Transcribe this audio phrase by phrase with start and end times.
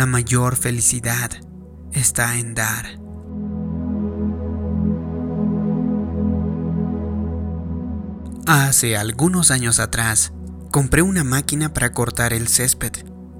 [0.00, 1.30] la mayor felicidad
[1.92, 2.86] está en dar.
[8.46, 10.32] Hace algunos años atrás,
[10.70, 12.92] compré una máquina para cortar el césped,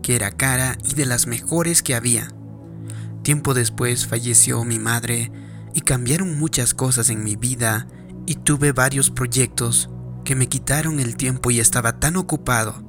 [0.03, 2.29] que era cara y de las mejores que había.
[3.23, 5.33] Tiempo después falleció mi madre
[5.73, 7.87] y cambiaron muchas cosas en mi vida
[8.27, 9.89] y tuve varios proyectos
[10.27, 12.85] que me quitaron el tiempo y estaba tan ocupado.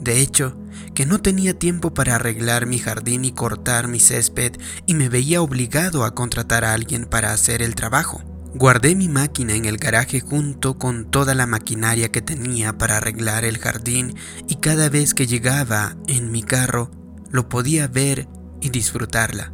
[0.00, 0.58] De hecho,
[0.94, 4.52] que no tenía tiempo para arreglar mi jardín y cortar mi césped
[4.86, 8.22] y me veía obligado a contratar a alguien para hacer el trabajo.
[8.54, 13.44] Guardé mi máquina en el garaje junto con toda la maquinaria que tenía para arreglar
[13.46, 14.14] el jardín
[14.46, 16.90] y cada vez que llegaba en mi carro
[17.30, 18.28] lo podía ver
[18.60, 19.52] y disfrutarla.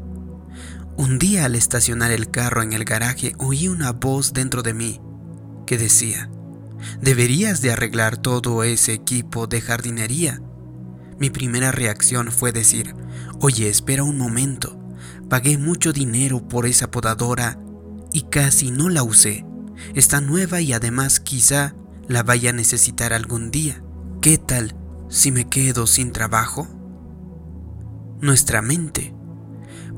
[0.97, 5.01] Un día al estacionar el carro en el garaje oí una voz dentro de mí
[5.65, 6.29] que decía,
[7.01, 10.43] deberías de arreglar todo ese equipo de jardinería.
[11.19, 12.95] Mi primera reacción fue decir,
[13.41, 14.79] oye, espera un momento,
[15.29, 17.59] pagué mucho dinero por esa podadora
[18.13, 19.45] y casi no la usé.
[19.95, 21.75] Está nueva y además quizá
[22.07, 23.83] la vaya a necesitar algún día.
[24.21, 24.75] ¿Qué tal
[25.09, 26.69] si me quedo sin trabajo?
[28.21, 29.15] Nuestra mente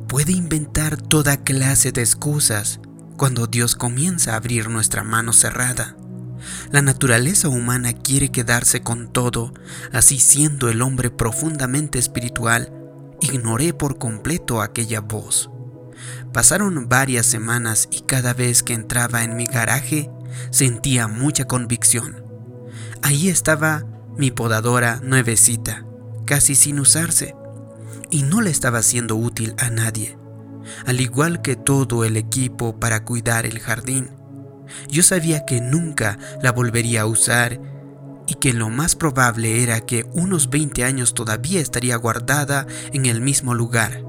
[0.08, 2.80] puede inventar toda clase de excusas
[3.16, 5.96] cuando Dios comienza a abrir nuestra mano cerrada.
[6.70, 9.52] La naturaleza humana quiere quedarse con todo,
[9.92, 12.72] así siendo el hombre profundamente espiritual,
[13.20, 15.50] ignoré por completo aquella voz.
[16.32, 20.10] Pasaron varias semanas y cada vez que entraba en mi garaje
[20.50, 22.24] sentía mucha convicción.
[23.02, 23.84] Ahí estaba
[24.16, 25.84] mi podadora nuevecita,
[26.26, 27.34] casi sin usarse,
[28.10, 30.16] y no le estaba siendo útil a nadie,
[30.86, 34.10] al igual que todo el equipo para cuidar el jardín.
[34.88, 37.60] Yo sabía que nunca la volvería a usar
[38.26, 43.20] y que lo más probable era que unos 20 años todavía estaría guardada en el
[43.20, 44.04] mismo lugar.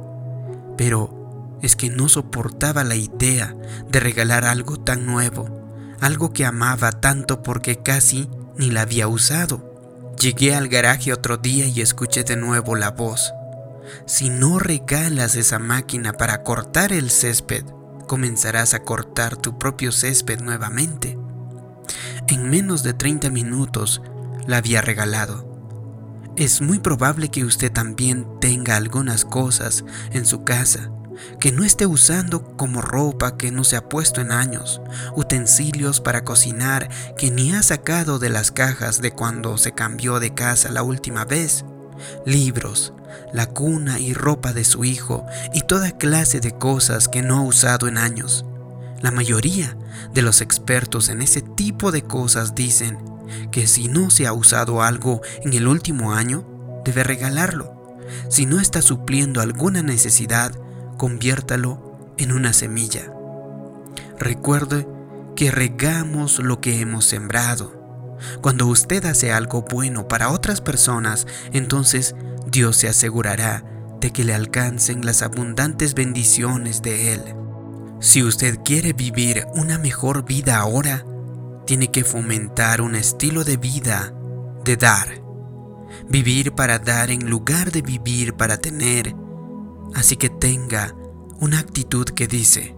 [0.78, 3.56] Pero es que no soportaba la idea
[3.90, 9.72] de regalar algo tan nuevo, algo que amaba tanto porque casi ni la había usado.
[10.20, 13.34] Llegué al garaje otro día y escuché de nuevo la voz.
[14.06, 17.66] Si no regalas esa máquina para cortar el césped,
[18.12, 21.18] comenzarás a cortar tu propio césped nuevamente.
[22.28, 24.02] En menos de 30 minutos
[24.46, 25.50] la había regalado.
[26.36, 30.92] Es muy probable que usted también tenga algunas cosas en su casa
[31.40, 34.82] que no esté usando como ropa que no se ha puesto en años,
[35.16, 40.34] utensilios para cocinar que ni ha sacado de las cajas de cuando se cambió de
[40.34, 41.64] casa la última vez,
[42.26, 42.94] libros,
[43.34, 47.42] la cuna y ropa de su hijo y toda clase de cosas que no ha
[47.42, 48.46] usado en años.
[49.02, 49.78] La mayoría
[50.14, 53.00] de los expertos en ese tipo de cosas dicen
[53.52, 56.46] que si no se ha usado algo en el último año,
[56.86, 57.98] debe regalarlo.
[58.30, 60.54] Si no está supliendo alguna necesidad,
[60.98, 63.12] conviértalo en una semilla.
[64.20, 64.88] Recuerde
[65.36, 67.81] que regamos lo que hemos sembrado.
[68.42, 72.16] Cuando usted hace algo bueno para otras personas, entonces
[72.48, 73.64] Dios se asegurará
[74.00, 77.22] de que le alcancen las abundantes bendiciones de Él.
[78.00, 81.06] Si usted quiere vivir una mejor vida ahora,
[81.66, 84.14] tiene que fomentar un estilo de vida
[84.66, 85.22] de dar.
[86.10, 89.14] Vivir para dar en lugar de vivir para tener
[89.94, 90.96] Así que tenga
[91.40, 92.76] una actitud que dice,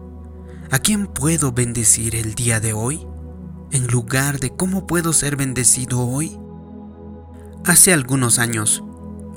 [0.71, 3.05] ¿a quién puedo bendecir el día de hoy?
[3.73, 6.39] En lugar de cómo puedo ser bendecido hoy.
[7.65, 8.83] Hace algunos años,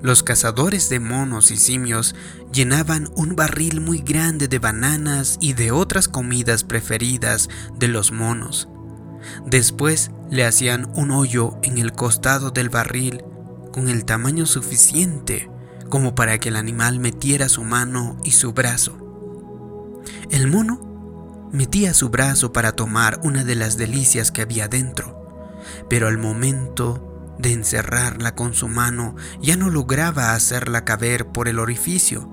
[0.02, 2.14] los cazadores de monos y simios
[2.52, 7.48] llenaban un barril muy grande de bananas y de otras comidas preferidas
[7.78, 8.68] de los monos.
[9.46, 13.24] Después le hacían un hoyo en el costado del barril
[13.72, 15.48] con el tamaño suficiente
[15.88, 18.98] como para que el animal metiera su mano y su brazo.
[20.30, 20.85] El mono
[21.56, 25.56] metía su brazo para tomar una de las delicias que había dentro,
[25.88, 31.58] pero al momento de encerrarla con su mano ya no lograba hacerla caber por el
[31.58, 32.30] orificio.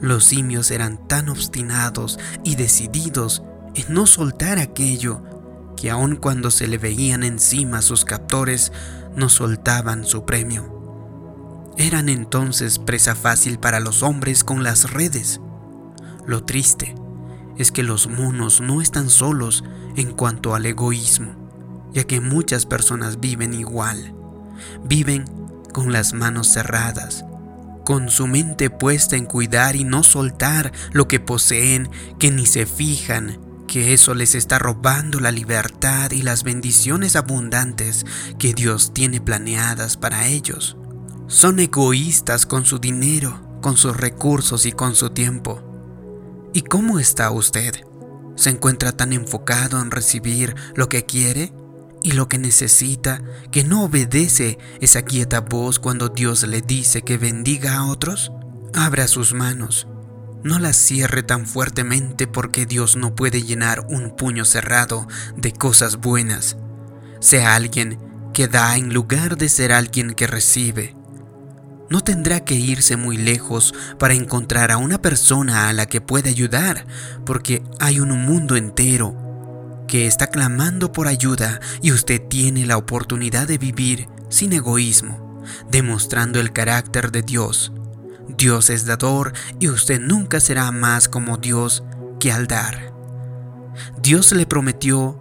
[0.00, 3.42] Los simios eran tan obstinados y decididos
[3.74, 5.22] en no soltar aquello
[5.76, 8.72] que aun cuando se le veían encima sus captores,
[9.16, 11.72] no soltaban su premio.
[11.78, 15.40] Eran entonces presa fácil para los hombres con las redes.
[16.26, 16.94] Lo triste
[17.58, 19.64] es que los monos no están solos
[19.96, 21.34] en cuanto al egoísmo,
[21.92, 24.14] ya que muchas personas viven igual.
[24.84, 25.24] Viven
[25.72, 27.24] con las manos cerradas,
[27.84, 32.66] con su mente puesta en cuidar y no soltar lo que poseen, que ni se
[32.66, 38.04] fijan que eso les está robando la libertad y las bendiciones abundantes
[38.38, 40.76] que Dios tiene planeadas para ellos.
[41.26, 45.71] Son egoístas con su dinero con sus recursos y con su tiempo.
[46.54, 47.74] ¿Y cómo está usted?
[48.36, 51.52] ¿Se encuentra tan enfocado en recibir lo que quiere
[52.02, 57.16] y lo que necesita que no obedece esa quieta voz cuando Dios le dice que
[57.16, 58.32] bendiga a otros?
[58.74, 59.86] Abra sus manos.
[60.42, 65.06] No las cierre tan fuertemente porque Dios no puede llenar un puño cerrado
[65.36, 66.56] de cosas buenas.
[67.20, 67.98] Sea alguien
[68.34, 70.96] que da en lugar de ser alguien que recibe.
[71.90, 76.30] No tendrá que irse muy lejos para encontrar a una persona a la que pueda
[76.30, 76.86] ayudar,
[77.26, 79.16] porque hay un mundo entero
[79.86, 86.40] que está clamando por ayuda y usted tiene la oportunidad de vivir sin egoísmo, demostrando
[86.40, 87.72] el carácter de Dios.
[88.38, 91.82] Dios es dador y usted nunca será más como Dios
[92.18, 92.92] que al dar.
[94.00, 95.18] Dios le prometió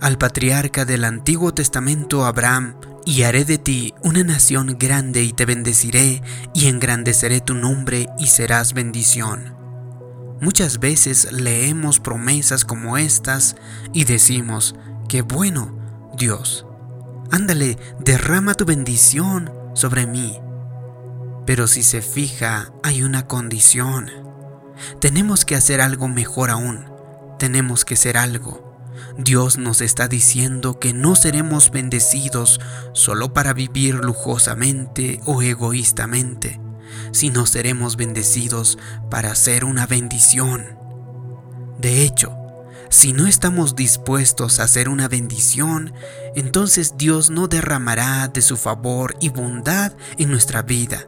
[0.00, 2.74] al patriarca del Antiguo Testamento Abraham,
[3.04, 6.22] y haré de ti una nación grande y te bendeciré
[6.54, 9.56] y engrandeceré tu nombre y serás bendición.
[10.40, 13.56] Muchas veces leemos promesas como estas
[13.92, 14.74] y decimos,
[15.08, 15.78] que bueno,
[16.16, 16.66] Dios,
[17.30, 20.38] ándale, derrama tu bendición sobre mí.
[21.46, 24.10] Pero si se fija, hay una condición.
[25.00, 26.86] Tenemos que hacer algo mejor aún.
[27.38, 28.71] Tenemos que ser algo.
[29.18, 32.60] Dios nos está diciendo que no seremos bendecidos
[32.92, 36.60] solo para vivir lujosamente o egoístamente,
[37.12, 38.78] sino seremos bendecidos
[39.10, 40.78] para ser una bendición.
[41.78, 42.36] De hecho,
[42.88, 45.94] si no estamos dispuestos a hacer una bendición,
[46.34, 51.06] entonces Dios no derramará de su favor y bondad en nuestra vida.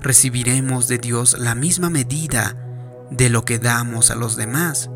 [0.00, 2.56] Recibiremos de Dios la misma medida
[3.10, 4.90] de lo que damos a los demás.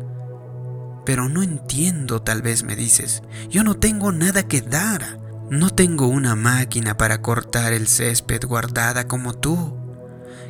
[1.07, 3.23] Pero no entiendo, tal vez me dices.
[3.49, 5.21] Yo no tengo nada que dar.
[5.49, 9.73] No tengo una máquina para cortar el césped guardada como tú.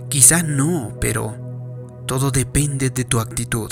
[0.10, 3.70] Quizá no, pero todo depende de tu actitud.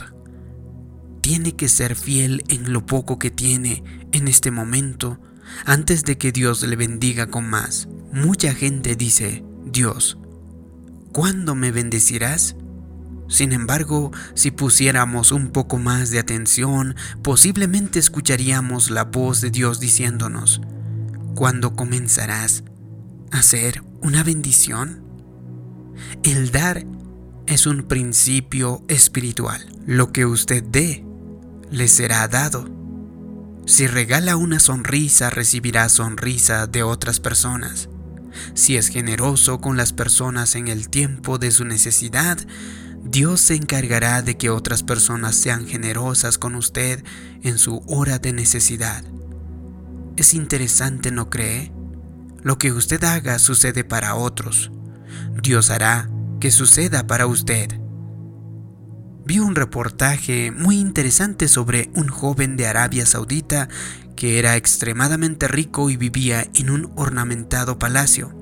[1.21, 5.19] Tiene que ser fiel en lo poco que tiene en este momento
[5.65, 7.87] antes de que Dios le bendiga con más.
[8.11, 10.19] Mucha gente dice, Dios,
[11.11, 12.55] ¿cuándo me bendecirás?
[13.27, 19.79] Sin embargo, si pusiéramos un poco más de atención, posiblemente escucharíamos la voz de Dios
[19.79, 20.61] diciéndonos,
[21.33, 22.63] ¿cuándo comenzarás
[23.31, 25.03] a ser una bendición?
[26.23, 26.85] El dar
[27.47, 29.65] es un principio espiritual.
[29.85, 31.05] Lo que usted dé,
[31.71, 32.69] le será dado.
[33.65, 37.89] Si regala una sonrisa, recibirá sonrisa de otras personas.
[38.53, 42.37] Si es generoso con las personas en el tiempo de su necesidad,
[43.07, 47.03] Dios se encargará de que otras personas sean generosas con usted
[47.43, 49.03] en su hora de necesidad.
[50.17, 51.71] Es interesante, ¿no cree?
[52.41, 54.71] Lo que usted haga sucede para otros.
[55.41, 56.09] Dios hará
[56.39, 57.79] que suceda para usted.
[59.23, 63.69] Vi un reportaje muy interesante sobre un joven de Arabia Saudita
[64.15, 68.33] que era extremadamente rico y vivía en un ornamentado palacio,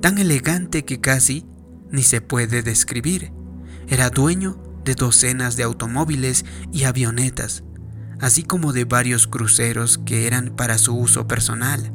[0.00, 1.44] tan elegante que casi
[1.90, 3.43] ni se puede describir.
[3.88, 7.64] Era dueño de docenas de automóviles y avionetas,
[8.20, 11.92] así como de varios cruceros que eran para su uso personal.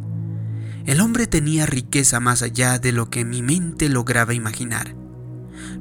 [0.86, 4.96] El hombre tenía riqueza más allá de lo que mi mente lograba imaginar.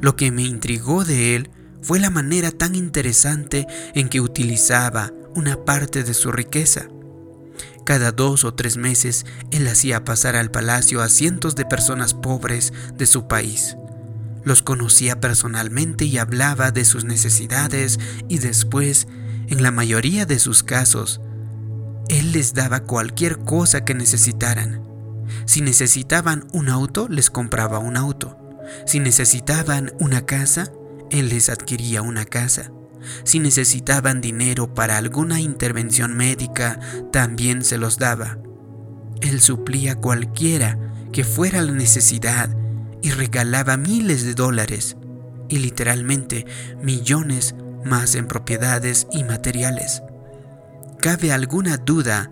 [0.01, 1.51] Lo que me intrigó de él
[1.83, 6.89] fue la manera tan interesante en que utilizaba una parte de su riqueza.
[7.85, 12.73] Cada dos o tres meses él hacía pasar al palacio a cientos de personas pobres
[12.97, 13.77] de su país
[14.45, 19.09] los conocía personalmente y hablaba de sus necesidades y después,
[19.49, 21.21] en la mayoría de sus casos,
[22.09, 24.83] él les daba cualquier cosa que necesitaran.
[25.45, 28.39] Si necesitaban un auto, les compraba un auto.
[28.87, 30.73] Si necesitaban una casa,
[31.11, 32.71] él les adquiría una casa.
[33.25, 36.81] Si necesitaban dinero para alguna intervención médica,
[37.13, 38.39] también se los daba.
[39.21, 40.79] Él suplía cualquiera
[41.13, 42.51] que fuera la necesidad
[43.03, 44.97] y regalaba miles de dólares
[45.49, 46.47] y literalmente
[46.83, 50.03] millones más en propiedades y materiales.
[51.01, 52.31] ¿Cabe alguna duda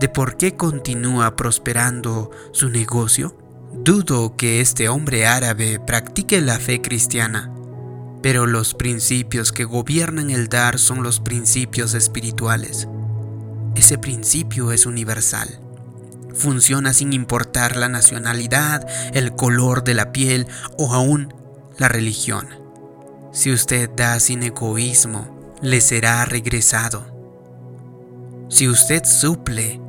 [0.00, 3.36] de por qué continúa prosperando su negocio?
[3.72, 7.52] Dudo que este hombre árabe practique la fe cristiana,
[8.22, 12.88] pero los principios que gobiernan el dar son los principios espirituales.
[13.74, 15.65] Ese principio es universal
[16.36, 20.46] funciona sin importar la nacionalidad, el color de la piel
[20.78, 21.34] o aún
[21.78, 22.48] la religión.
[23.32, 27.14] Si usted da sin egoísmo, le será regresado.
[28.48, 29.80] Si usted suple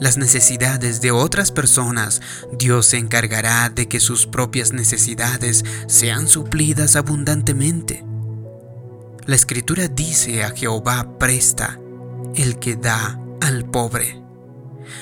[0.00, 2.20] las necesidades de otras personas,
[2.52, 8.04] Dios se encargará de que sus propias necesidades sean suplidas abundantemente.
[9.26, 11.78] La escritura dice a Jehová presta
[12.34, 14.23] el que da al pobre.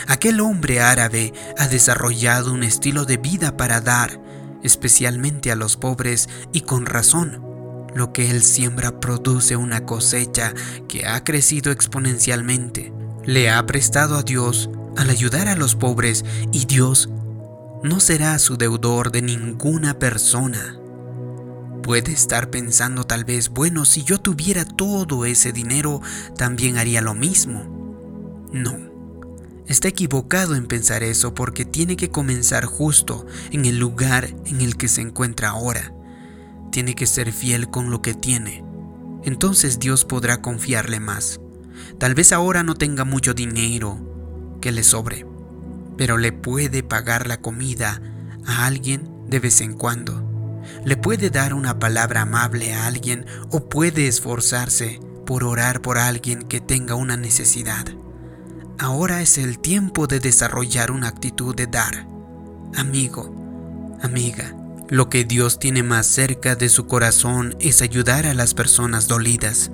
[0.07, 4.21] Aquel hombre árabe ha desarrollado un estilo de vida para dar,
[4.63, 7.43] especialmente a los pobres, y con razón.
[7.95, 10.55] Lo que él siembra produce una cosecha
[10.89, 12.93] que ha crecido exponencialmente.
[13.25, 17.09] Le ha prestado a Dios al ayudar a los pobres y Dios
[17.83, 20.79] no será su deudor de ninguna persona.
[21.83, 26.01] Puede estar pensando tal vez, bueno, si yo tuviera todo ese dinero,
[26.37, 28.49] también haría lo mismo.
[28.53, 28.92] No,
[29.67, 34.77] está equivocado en pensar eso porque tiene que comenzar justo en el lugar en el
[34.77, 35.95] que se encuentra ahora.
[36.71, 38.65] Tiene que ser fiel con lo que tiene.
[39.25, 41.41] Entonces Dios podrá confiarle más.
[41.99, 45.27] Tal vez ahora no tenga mucho dinero que le sobre,
[45.97, 48.01] pero le puede pagar la comida
[48.47, 50.33] a alguien de vez en cuando
[50.85, 56.43] le puede dar una palabra amable a alguien o puede esforzarse por orar por alguien
[56.43, 57.87] que tenga una necesidad.
[58.83, 62.09] Ahora es el tiempo de desarrollar una actitud de dar.
[62.75, 64.57] Amigo, amiga,
[64.89, 69.71] lo que Dios tiene más cerca de su corazón es ayudar a las personas dolidas.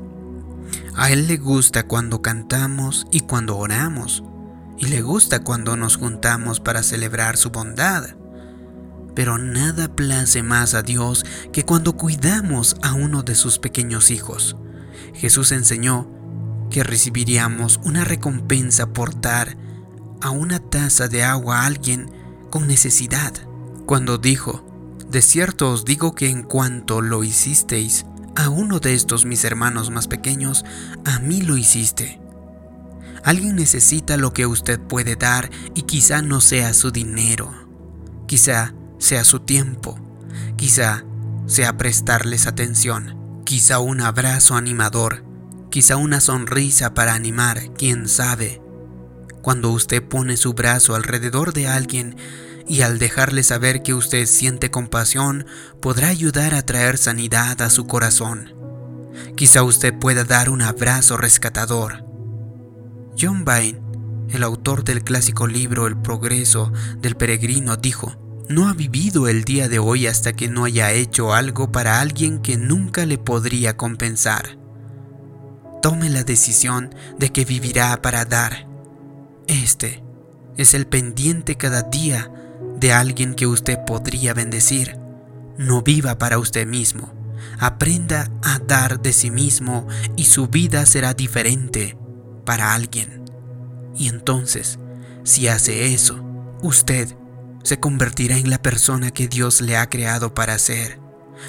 [0.95, 4.25] A Él le gusta cuando cantamos y cuando oramos,
[4.77, 8.11] y le gusta cuando nos juntamos para celebrar su bondad
[9.15, 14.57] pero nada place más a Dios que cuando cuidamos a uno de sus pequeños hijos.
[15.13, 16.09] Jesús enseñó
[16.71, 19.57] que recibiríamos una recompensa por dar
[20.21, 22.11] a una taza de agua a alguien
[22.51, 23.33] con necesidad,
[23.87, 24.65] cuando dijo,
[25.11, 28.05] de cierto os digo que en cuanto lo hicisteis
[28.37, 30.65] a uno de estos mis hermanos más pequeños,
[31.05, 32.21] a mí lo hiciste.
[33.25, 37.53] Alguien necesita lo que usted puede dar y quizá no sea su dinero,
[38.27, 39.99] quizá sea su tiempo,
[40.57, 41.05] quizá
[41.47, 45.25] sea prestarles atención, quizá un abrazo animador,
[45.71, 48.61] quizá una sonrisa para animar, quién sabe.
[49.43, 52.17] Cuando usted pone su brazo alrededor de alguien
[52.67, 55.47] y al dejarle saber que usted siente compasión,
[55.81, 58.55] podrá ayudar a traer sanidad a su corazón.
[59.37, 62.05] Quizá usted pueda dar un abrazo rescatador.
[63.19, 63.81] John Vine,
[64.31, 68.17] el autor del clásico libro El progreso del peregrino, dijo,
[68.49, 72.41] no ha vivido el día de hoy hasta que no haya hecho algo para alguien
[72.41, 74.59] que nunca le podría compensar.
[75.83, 78.67] Tome la decisión de que vivirá para dar.
[79.47, 80.03] Este
[80.57, 82.33] es el pendiente cada día
[82.81, 84.99] de alguien que usted podría bendecir.
[85.57, 87.13] No viva para usted mismo.
[87.61, 91.97] Aprenda a dar de sí mismo y su vida será diferente
[92.45, 93.25] para alguien.
[93.95, 94.81] Y entonces,
[95.23, 96.25] si hace eso,
[96.61, 97.17] usted
[97.63, 100.99] se convertirá en la persona que Dios le ha creado para ser.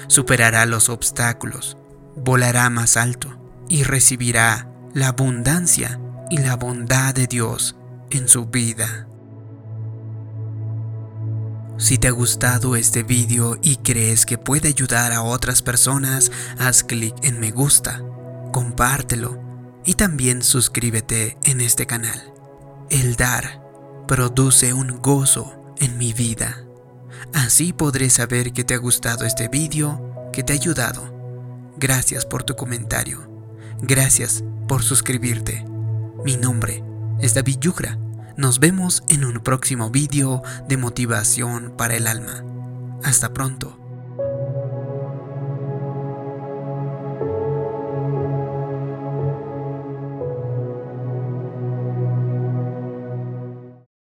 [0.06, 1.76] Superará los obstáculos,
[2.14, 3.39] volará más alto
[3.70, 7.76] y recibirá la abundancia y la bondad de Dios
[8.10, 9.06] en su vida.
[11.78, 16.82] Si te ha gustado este video y crees que puede ayudar a otras personas, haz
[16.82, 18.02] clic en me gusta,
[18.52, 19.40] compártelo
[19.86, 22.34] y también suscríbete en este canal.
[22.90, 23.62] El dar
[24.08, 26.64] produce un gozo en mi vida.
[27.32, 31.14] Así podré saber que te ha gustado este vídeo, que te ha ayudado.
[31.78, 33.29] Gracias por tu comentario.
[33.82, 35.64] Gracias por suscribirte.
[36.22, 36.84] Mi nombre
[37.20, 37.98] es David Yugra.
[38.36, 42.44] Nos vemos en un próximo vídeo de motivación para el alma.
[43.02, 43.79] Hasta pronto.